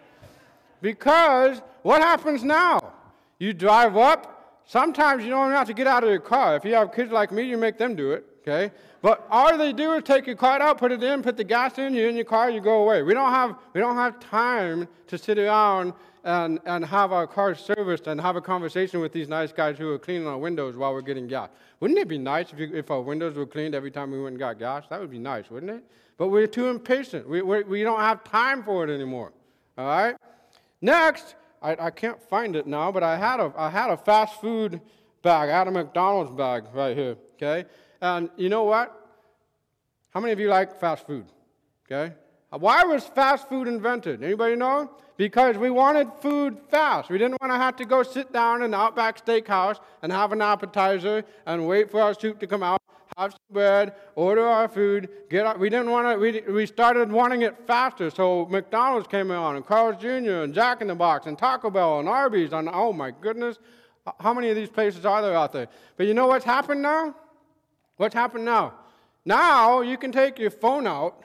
[0.81, 2.93] Because what happens now?
[3.38, 4.40] You drive up,
[4.71, 6.55] Sometimes you don't even have to get out of your car.
[6.55, 8.72] If you have kids like me, you make them do it, okay?
[9.03, 11.79] But all they do is take your car out, put it in, put the gas
[11.79, 13.03] in, you're in your car, you go away.
[13.03, 17.55] We don't have, we don't have time to sit around and, and have our car
[17.55, 20.92] serviced and have a conversation with these nice guys who are cleaning our windows while
[20.92, 21.48] we're getting gas.
[21.81, 24.35] Wouldn't it be nice if, you, if our windows were cleaned every time we went
[24.35, 24.85] and got gas?
[24.90, 25.85] That would be nice, wouldn't it?
[26.18, 27.26] But we're too impatient.
[27.26, 29.33] We, we, we don't have time for it anymore.
[29.79, 30.16] All right?
[30.83, 34.40] Next, I, I can't find it now, but I had, a, I had a fast
[34.40, 34.81] food
[35.22, 35.48] bag.
[35.48, 37.68] I had a McDonald's bag right here, okay?
[38.01, 38.97] And you know what?
[40.11, 41.27] How many of you like fast food?
[41.91, 42.15] Okay?
[42.51, 44.23] Why was fast food invented?
[44.23, 44.91] Anybody know?
[45.17, 47.11] Because we wanted food fast.
[47.11, 50.33] We didn't want to have to go sit down in the Outback Steakhouse and have
[50.33, 52.81] an appetizer and wait for our soup to come out,
[53.19, 55.59] have some bread, order our food, get up.
[55.59, 58.11] We didn't want to, we, we started wanting it faster.
[58.11, 62.01] So McDonald's came on, and Carl's Jr., and Jack in the Box, and Taco Bell,
[62.01, 63.59] and Arby's, and oh my goodness,
[64.19, 65.69] how many of these places are there out there?
[65.97, 67.15] But you know what's happened now?
[68.01, 68.73] What's happened now?
[69.27, 71.23] Now you can take your phone out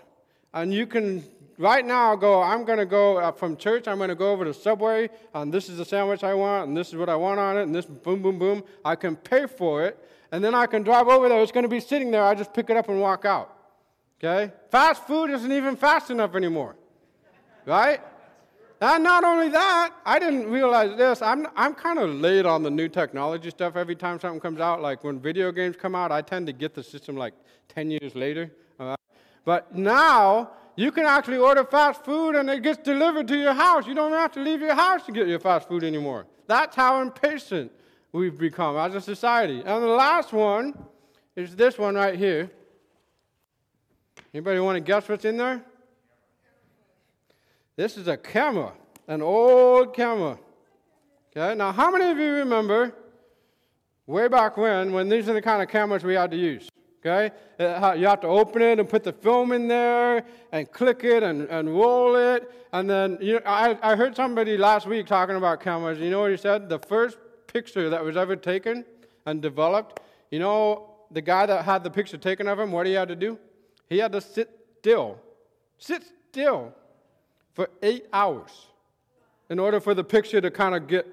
[0.53, 1.23] and you can
[1.57, 4.43] right now go, I'm going to go uh, from church, I'm going to go over
[4.43, 7.39] to Subway, and this is the sandwich I want, and this is what I want
[7.39, 8.61] on it, and this boom, boom, boom.
[8.83, 9.97] I can pay for it,
[10.33, 11.41] and then I can drive over there.
[11.41, 12.25] It's going to be sitting there.
[12.25, 13.55] I just pick it up and walk out.
[14.19, 14.51] Okay?
[14.69, 16.75] Fast food isn't even fast enough anymore.
[17.65, 18.01] Right?
[18.87, 21.19] And not only that, I didn't realize this.
[21.19, 24.79] I'm, I'm kind of late on the new technology stuff every time something comes out.
[24.79, 27.33] Like when video games come out, I tend to get the system like
[27.69, 28.51] 10 years later.
[29.43, 33.87] But now, you can actually order fast food and it gets delivered to your house.
[33.87, 36.27] You don't have to leave your house to get your fast food anymore.
[36.45, 37.71] That's how impatient
[38.11, 39.63] we've become as a society.
[39.65, 40.77] And the last one
[41.35, 42.51] is this one right here.
[44.31, 45.65] Anybody want to guess what's in there?
[47.75, 48.71] This is a camera,
[49.07, 50.39] an old camera.
[51.35, 52.95] Okay, now how many of you remember
[54.07, 56.69] way back when, when these are the kind of cameras we had to use?
[57.05, 57.35] Okay?
[57.59, 61.21] Uh, you have to open it and put the film in there and click it
[61.21, 62.49] and, and roll it.
[62.71, 65.99] And then, you know, I, I heard somebody last week talking about cameras.
[65.99, 66.69] You know what he said?
[66.69, 68.85] The first picture that was ever taken
[69.25, 69.99] and developed,
[70.31, 73.15] you know, the guy that had the picture taken of him, what he had to
[73.15, 73.37] do?
[73.89, 75.19] He had to sit still,
[75.77, 76.73] sit still
[77.55, 78.67] for eight hours
[79.49, 81.07] in order for the picture to kind of get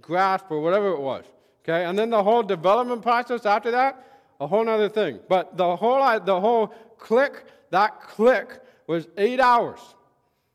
[0.00, 1.24] grasped or whatever it was.
[1.62, 1.84] Okay?
[1.84, 4.04] And then the whole development process after that,
[4.40, 5.20] a whole other thing.
[5.28, 9.80] But the whole, the whole click, that click was eight hours.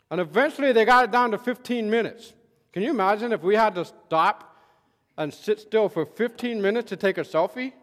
[0.10, 2.34] And eventually they got it down to 15 minutes.
[2.74, 4.56] Can you imagine if we had to stop
[5.18, 7.74] and sit still for 15 minutes to take a selfie?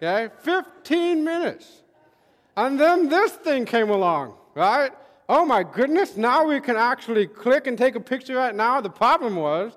[0.02, 1.82] okay, 15 minutes.
[2.56, 4.92] And then this thing came along, right?
[5.28, 8.80] Oh my goodness, now we can actually click and take a picture right now.
[8.80, 9.76] The problem was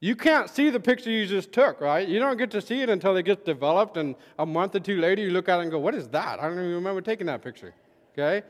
[0.00, 2.06] you can't see the picture you just took, right?
[2.06, 4.98] You don't get to see it until it gets developed, and a month or two
[4.98, 6.38] later, you look at it and go, What is that?
[6.38, 7.74] I don't even remember taking that picture.
[8.12, 8.46] Okay?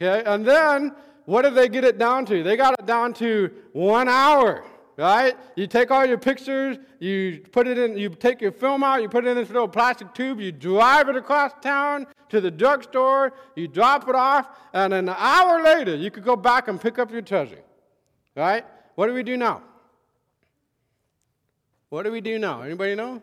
[0.00, 0.22] Okay?
[0.24, 2.42] And then, what did they get it down to?
[2.42, 4.64] They got it down to one hour,
[4.96, 5.36] right?
[5.56, 9.08] You take all your pictures, you put it in, you take your film out, you
[9.08, 13.32] put it in this little plastic tube, you drive it across town to the drugstore,
[13.56, 17.10] you drop it off, and an hour later, you could go back and pick up
[17.10, 17.62] your treasure,
[18.34, 18.64] right?
[18.94, 19.62] What do we do now?
[21.88, 22.62] What do we do now?
[22.62, 23.22] Anybody know?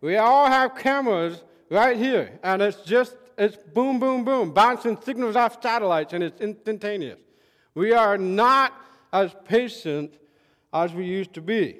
[0.00, 5.36] We all have cameras right here, and it's just, it's boom, boom, boom, bouncing signals
[5.36, 7.18] off satellites, and it's instantaneous.
[7.74, 8.72] We are not
[9.12, 10.14] as patient
[10.72, 11.78] as we used to be.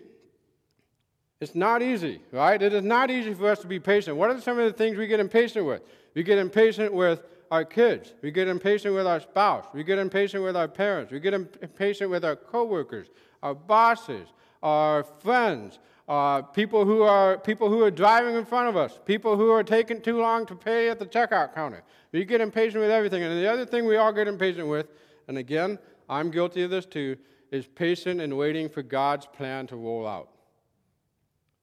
[1.40, 2.60] It's not easy, right?
[2.60, 4.16] It is not easy for us to be patient.
[4.16, 5.82] What are some of the things we get impatient with?
[6.14, 8.14] We get impatient with our kids.
[8.22, 9.66] We get impatient with our spouse.
[9.74, 11.10] We get impatient with our parents.
[11.10, 13.08] We get impatient with our coworkers,
[13.42, 14.28] our bosses,
[14.62, 19.36] our friends, uh, people who are people who are driving in front of us, people
[19.36, 21.82] who are taking too long to pay at the checkout counter.
[22.12, 23.22] We get impatient with everything.
[23.22, 24.86] And the other thing we all get impatient with,
[25.28, 27.16] and again, I'm guilty of this too,
[27.50, 30.30] is patient and waiting for God's plan to roll out.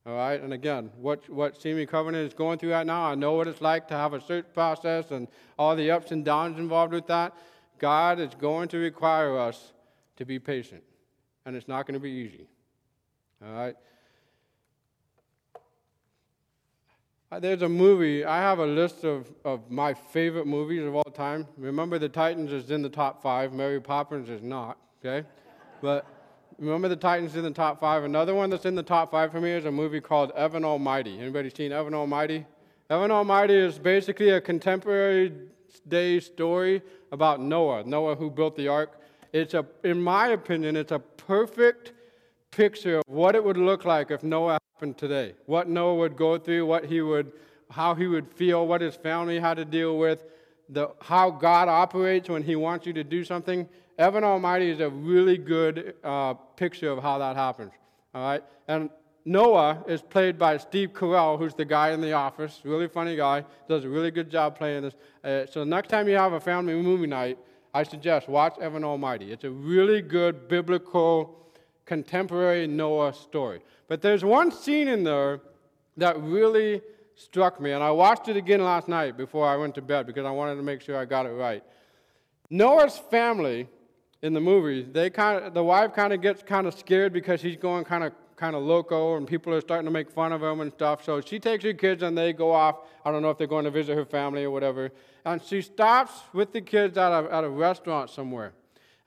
[0.06, 3.34] All right, and again, what, what Simi Covenant is going through right now, I know
[3.34, 6.93] what it's like to have a search process and all the ups and downs involved
[6.93, 7.36] with that.
[7.80, 9.74] God is going to require us
[10.15, 10.84] to be patient,
[11.45, 12.48] and it's not going to be easy.
[13.45, 13.76] All right?
[15.56, 15.60] Uh,
[17.31, 21.03] Uh, there's a movie, I have a list of, of my favorite movies of all
[21.03, 21.47] time.
[21.57, 25.27] Remember, The Titans is in the top five, Mary Poppins is not, okay?
[25.81, 26.05] But.
[26.57, 28.03] Remember the Titans in the top five?
[28.03, 31.17] Another one that's in the top five for me is a movie called Evan Almighty.
[31.17, 32.45] Anybody seen Evan Almighty?
[32.89, 35.31] Evan Almighty is basically a contemporary
[35.87, 36.81] day story
[37.13, 38.99] about Noah, Noah who built the ark.
[39.31, 41.93] It's a, in my opinion, it's a perfect
[42.51, 45.33] picture of what it would look like if Noah happened today.
[45.45, 47.31] What Noah would go through, what he would,
[47.69, 50.23] how he would feel, what his family had to deal with.
[50.69, 54.89] the, how God operates when He wants you to do something, Evan Almighty is a
[54.89, 57.71] really good uh, picture of how that happens.
[58.13, 58.43] All right?
[58.67, 58.89] And
[59.25, 63.43] Noah is played by Steve Carell, who's the guy in the office, really funny guy,
[63.67, 64.93] does a really good job playing this.
[65.23, 67.38] Uh, so next time you have a family movie night,
[67.73, 69.31] I suggest watch Evan Almighty.
[69.31, 71.35] It's a really good biblical,
[71.89, 73.62] contemporary Noah story.
[73.88, 75.41] But there's one scene in there
[75.97, 76.82] that really
[77.15, 80.23] struck me, and I watched it again last night before I went to bed because
[80.23, 81.63] I wanted to make sure I got it right.
[82.52, 83.67] Noah's family
[84.21, 87.41] in the movie, they kind of, the wife kind of gets kind of scared because
[87.41, 90.43] he's going kind of kind of loco and people are starting to make fun of
[90.43, 91.04] him and stuff.
[91.04, 92.78] So she takes her kids and they go off.
[93.04, 94.91] I don't know if they're going to visit her family or whatever.
[95.25, 98.54] And she stops with the kids at a, at a restaurant somewhere.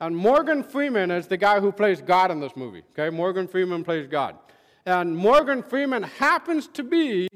[0.00, 2.82] And Morgan Freeman is the guy who plays God in this movie.
[2.92, 4.36] Okay, Morgan Freeman plays God.
[4.84, 7.28] And Morgan Freeman happens to be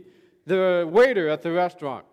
[0.46, 2.04] the waiter at the restaurant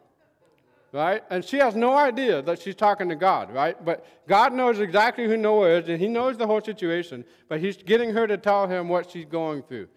[0.93, 1.23] right?
[1.31, 3.83] And she has no idea that she's talking to God, right?
[3.83, 7.75] But God knows exactly who Noah is, and he knows the whole situation, but he's
[7.75, 9.87] getting her to tell him what she's going through.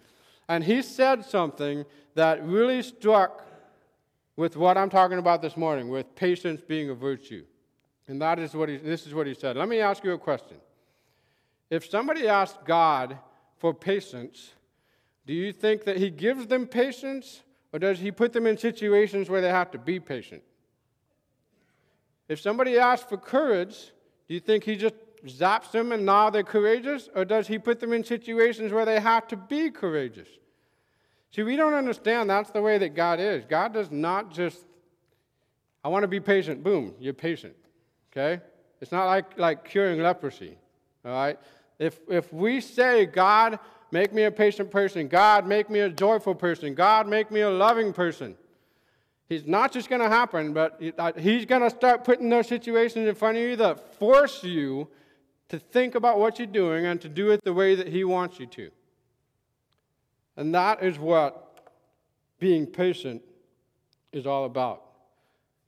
[0.49, 3.47] And he said something that really struck
[4.37, 7.45] with what I'm talking about this morning, with patience being a virtue.
[8.09, 9.57] And that is what he, this is what he said.
[9.57, 10.57] Let me ask you a question.
[11.71, 13.19] If somebody asks God
[13.59, 14.53] for patience,
[15.27, 17.43] do you think that he gives them patience,
[17.73, 20.43] or does he put them in situations where they have to be patient?
[22.29, 23.93] If somebody asks for courage,
[24.29, 24.95] do you think he just
[25.27, 27.09] zaps them and now they're courageous?
[27.15, 30.29] Or does he put them in situations where they have to be courageous?
[31.33, 33.45] See, we don't understand that's the way that God is.
[33.45, 34.65] God does not just,
[35.85, 37.57] I want to be patient, boom, you're patient.
[38.17, 38.43] Okay?
[38.81, 40.57] It's not like, like curing leprosy.
[41.05, 41.39] All right?
[41.79, 43.59] If, if we say, God,
[43.91, 47.51] make me a patient person, God, make me a joyful person, God, make me a
[47.51, 48.37] loving person,
[49.29, 53.09] He's not just going to happen, but uh, he's going to start putting those situations
[53.09, 54.89] in front of you that force you
[55.49, 58.39] to think about what you're doing and to do it the way that he wants
[58.39, 58.71] you to.
[60.37, 61.73] And that is what
[62.39, 63.23] being patient
[64.13, 64.86] is all about.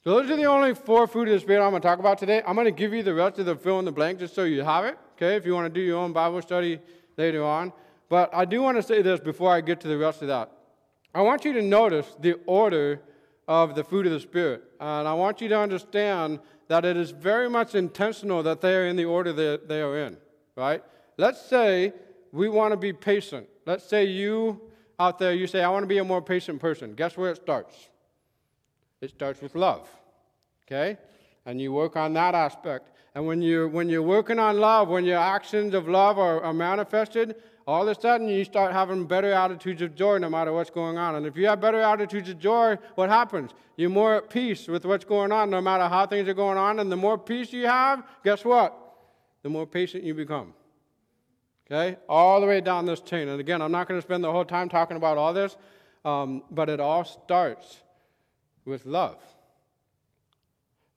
[0.04, 2.18] So, those are the only four fruit of the Spirit I'm going to talk about
[2.18, 2.40] today.
[2.46, 4.44] I'm going to give you the rest of the fill in the blank just so
[4.44, 6.78] you have it, okay, if you want to do your own Bible study
[7.16, 7.72] later on.
[8.08, 10.52] But I do want to say this before I get to the rest of that.
[11.14, 13.00] I want you to notice the order
[13.48, 14.62] of the fruit of the Spirit.
[14.78, 18.86] And I want you to understand that it is very much intentional that they are
[18.86, 20.16] in the order that they are in,
[20.54, 20.82] right?
[21.16, 21.92] Let's say
[22.30, 23.48] we want to be patient.
[23.66, 24.60] Let's say you
[25.00, 26.94] out there, you say, I want to be a more patient person.
[26.94, 27.88] Guess where it starts?
[29.00, 29.88] It starts with love,
[30.66, 30.98] okay?
[31.46, 32.90] And you work on that aspect.
[33.14, 36.52] And when you're, when you're working on love, when your actions of love are, are
[36.52, 40.70] manifested, all of a sudden you start having better attitudes of joy no matter what's
[40.70, 41.16] going on.
[41.16, 43.50] And if you have better attitudes of joy, what happens?
[43.76, 46.80] You're more at peace with what's going on no matter how things are going on.
[46.80, 48.74] And the more peace you have, guess what?
[49.42, 50.54] The more patient you become.
[51.70, 51.98] Okay?
[52.08, 53.28] All the way down this chain.
[53.28, 55.56] And again, I'm not going to spend the whole time talking about all this,
[56.04, 57.82] um, but it all starts
[58.68, 59.16] with love.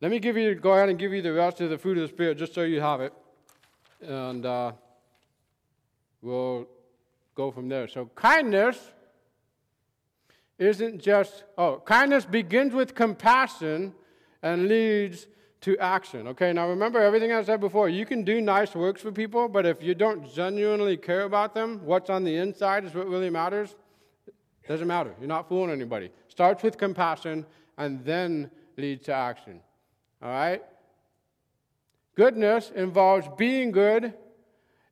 [0.01, 2.01] Let me give you, go ahead and give you the rest of the fruit of
[2.03, 3.13] the Spirit just so you have it.
[4.01, 4.73] And, uh,
[6.21, 6.67] we'll
[7.35, 7.87] go from there.
[7.87, 8.77] So, kindness
[10.57, 13.93] isn't just, oh, kindness begins with compassion
[14.41, 15.27] and leads
[15.61, 16.27] to action.
[16.29, 17.87] Okay, now remember everything I said before.
[17.87, 21.79] You can do nice works for people, but if you don't genuinely care about them,
[21.85, 23.75] what's on the inside is what really matters.
[24.27, 25.13] It doesn't matter.
[25.19, 26.11] You're not fooling anybody.
[26.27, 27.45] Starts with compassion
[27.77, 29.61] and then leads to action.
[30.21, 30.61] All right?
[32.15, 34.13] Goodness involves being good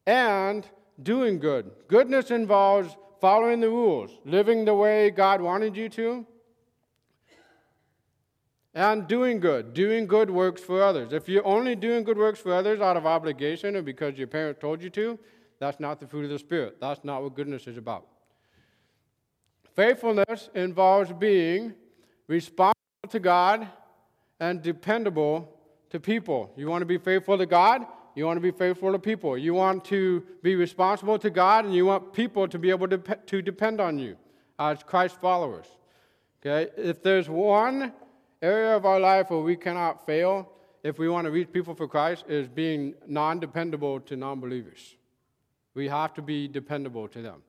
[0.05, 0.65] and
[1.01, 1.71] doing good.
[1.87, 6.25] Goodness involves following the rules, living the way God wanted you to,
[8.73, 9.73] and doing good.
[9.73, 11.11] Doing good works for others.
[11.11, 14.61] If you're only doing good works for others out of obligation or because your parents
[14.61, 15.19] told you to,
[15.59, 16.77] that's not the fruit of the Spirit.
[16.79, 18.07] That's not what goodness is about.
[19.75, 21.73] Faithfulness involves being
[22.29, 23.67] responsible to God
[24.39, 25.53] and dependable
[25.89, 26.53] to people.
[26.55, 27.85] You want to be faithful to God?
[28.15, 29.37] You want to be faithful to people.
[29.37, 32.97] You want to be responsible to God, and you want people to be able to,
[32.97, 34.15] to depend on you
[34.57, 35.65] as Christ followers.
[36.41, 36.71] Okay?
[36.77, 37.93] If there's one
[38.41, 40.49] area of our life where we cannot fail,
[40.83, 44.95] if we want to reach people for Christ, is being non dependable to non believers.
[45.73, 47.41] We have to be dependable to them.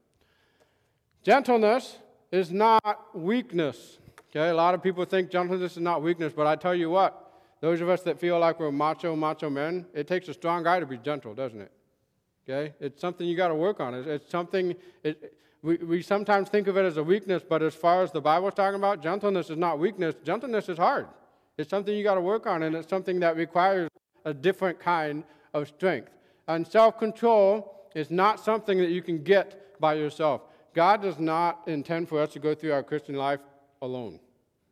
[1.23, 1.99] Gentleness
[2.33, 3.99] is not weakness.
[4.31, 4.49] Okay?
[4.49, 7.81] A lot of people think gentleness is not weakness, but I tell you what, those
[7.81, 10.87] of us that feel like we're macho, macho men, it takes a strong guy to
[10.87, 11.73] be gentle, doesn't it?
[12.49, 12.75] Okay?
[12.81, 13.95] It's something you got to work on.
[13.95, 14.75] It's, it's something,
[15.05, 18.21] it, we, we sometimes think of it as a weakness, but as far as the
[18.21, 20.15] Bible's talking about, gentleness is not weakness.
[20.25, 21.09] Gentleness is hard.
[21.59, 23.91] It's something you got to work on, and it's something that requires
[24.25, 26.11] a different kind of strength.
[26.49, 30.43] And self control is not something that you can get by yourself.
[30.75, 33.41] God does not intend for us to go through our Christian life
[33.83, 34.21] alone,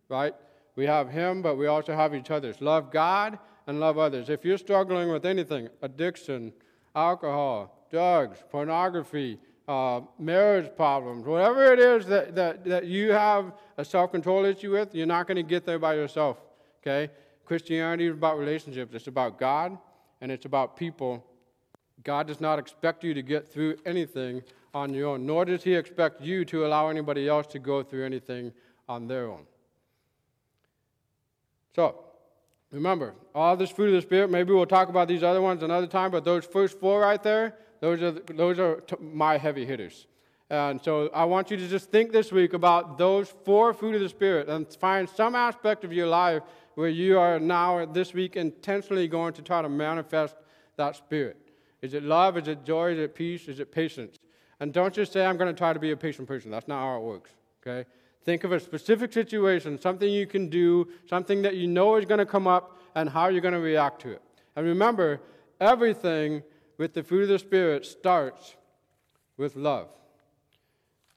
[0.08, 0.34] right?
[0.76, 2.54] We have Him, but we also have each other.
[2.60, 4.28] Love God and love others.
[4.28, 6.52] If you're struggling with anything, addiction,
[6.94, 13.84] alcohol, drugs, pornography, uh, marriage problems, whatever it is that, that, that you have a
[13.84, 16.38] self control issue with, you're not going to get there by yourself.
[16.80, 17.12] Okay?
[17.44, 19.76] Christianity is about relationships, it's about God
[20.20, 21.24] and it's about people.
[22.04, 24.42] God does not expect you to get through anything
[24.74, 28.04] on your own, nor does He expect you to allow anybody else to go through
[28.06, 28.52] anything
[28.88, 29.44] on their own.
[31.74, 32.04] So,
[32.70, 35.86] remember, all this fruit of the Spirit, maybe we'll talk about these other ones another
[35.86, 40.06] time, but those first four right there, those are, those are my heavy hitters.
[40.50, 44.00] And so I want you to just think this week about those four fruit of
[44.00, 46.42] the Spirit and find some aspect of your life
[46.74, 50.36] where you are now this week intentionally going to try to manifest
[50.76, 51.36] that Spirit.
[51.82, 52.38] Is it love?
[52.38, 52.92] Is it joy?
[52.92, 53.46] Is it peace?
[53.46, 54.16] Is it patience?
[54.60, 56.50] And don't just say, I'm going to try to be a patient person.
[56.50, 57.30] That's not how it works,
[57.60, 57.88] okay?
[58.28, 62.18] Think of a specific situation, something you can do, something that you know is going
[62.18, 64.22] to come up, and how you're going to react to it.
[64.54, 65.22] And remember,
[65.58, 66.42] everything
[66.76, 68.54] with the fruit of the Spirit starts
[69.38, 69.88] with love.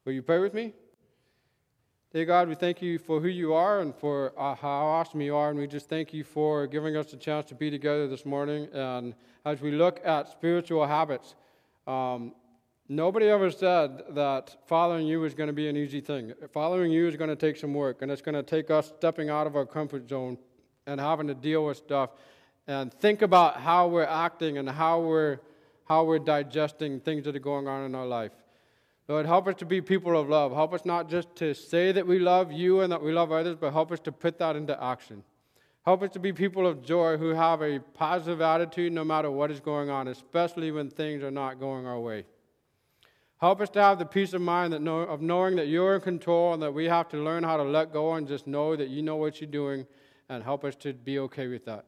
[0.05, 0.71] Will you pray with me?
[2.13, 5.35] Dear God, we thank you for who you are and for uh, how awesome you
[5.35, 8.25] are, and we just thank you for giving us the chance to be together this
[8.25, 8.69] morning.
[8.71, 11.35] And as we look at spiritual habits,
[11.87, 12.35] um,
[12.91, 16.33] nobody ever said that following you is going to be an easy thing.
[16.51, 19.29] Following you is going to take some work, and it's going to take us stepping
[19.29, 20.37] out of our comfort zone
[20.85, 22.09] and having to deal with stuff
[22.67, 25.39] and think about how we're acting and how we're
[25.85, 28.31] how we're digesting things that are going on in our life.
[29.09, 30.53] Lord, help us to be people of love.
[30.53, 33.57] Help us not just to say that we love you and that we love others,
[33.59, 35.21] but help us to put that into action.
[35.83, 39.51] Help us to be people of joy who have a positive attitude no matter what
[39.51, 42.23] is going on, especially when things are not going our way.
[43.41, 46.01] Help us to have the peace of mind that know, of knowing that you're in
[46.01, 48.89] control and that we have to learn how to let go and just know that
[48.89, 49.87] you know what you're doing
[50.29, 51.85] and help us to be okay with that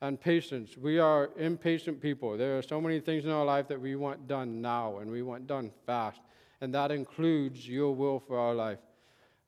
[0.00, 0.76] and patience.
[0.78, 2.38] We are impatient people.
[2.38, 5.20] There are so many things in our life that we want done now and we
[5.22, 6.20] want done fast,
[6.62, 8.78] and that includes your will for our life.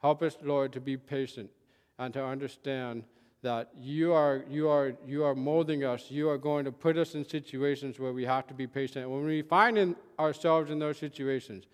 [0.02, 1.50] Help us, Lord, to be patient
[1.98, 3.04] and to understand
[3.42, 6.10] that you are, you are, you are molding us.
[6.10, 9.08] You are going to put us in situations where we have to be patient.
[9.08, 11.66] When we find in ourselves in those situations,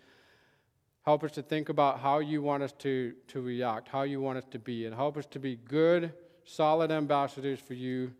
[1.03, 4.37] help us to think about how you want us to, to react, how you want
[4.37, 6.13] us to be, and help us to be good,
[6.43, 8.11] solid ambassadors for you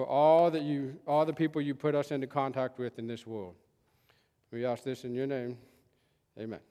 [0.00, 3.26] for all that you, all the people you put us into contact with in this
[3.26, 3.54] world.
[4.50, 5.58] We ask this in your name.
[6.38, 6.69] Amen.